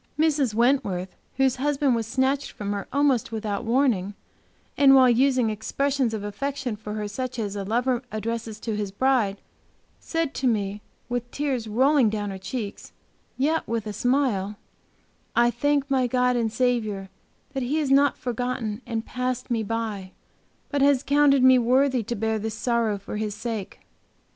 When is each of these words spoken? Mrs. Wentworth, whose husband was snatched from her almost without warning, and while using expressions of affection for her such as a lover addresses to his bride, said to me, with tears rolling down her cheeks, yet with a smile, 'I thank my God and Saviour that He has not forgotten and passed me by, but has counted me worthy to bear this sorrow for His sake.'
Mrs. 0.17 0.55
Wentworth, 0.55 1.15
whose 1.37 1.57
husband 1.57 1.93
was 1.93 2.07
snatched 2.07 2.53
from 2.53 2.71
her 2.73 2.87
almost 2.91 3.31
without 3.31 3.65
warning, 3.65 4.15
and 4.75 4.95
while 4.95 5.07
using 5.07 5.51
expressions 5.51 6.11
of 6.15 6.23
affection 6.23 6.75
for 6.75 6.95
her 6.95 7.07
such 7.07 7.37
as 7.37 7.55
a 7.55 7.63
lover 7.63 8.01
addresses 8.11 8.59
to 8.61 8.75
his 8.75 8.91
bride, 8.91 9.39
said 9.99 10.33
to 10.33 10.47
me, 10.47 10.81
with 11.07 11.29
tears 11.29 11.67
rolling 11.67 12.09
down 12.09 12.31
her 12.31 12.39
cheeks, 12.39 12.93
yet 13.37 13.67
with 13.67 13.85
a 13.85 13.93
smile, 13.93 14.55
'I 15.35 15.51
thank 15.51 15.87
my 15.91 16.07
God 16.07 16.35
and 16.35 16.51
Saviour 16.51 17.09
that 17.53 17.61
He 17.61 17.77
has 17.77 17.91
not 17.91 18.17
forgotten 18.17 18.81
and 18.87 19.05
passed 19.05 19.51
me 19.51 19.61
by, 19.61 20.13
but 20.69 20.81
has 20.81 21.03
counted 21.03 21.43
me 21.43 21.59
worthy 21.59 22.01
to 22.01 22.15
bear 22.15 22.39
this 22.39 22.55
sorrow 22.55 22.97
for 22.97 23.17
His 23.17 23.35
sake.' 23.35 23.81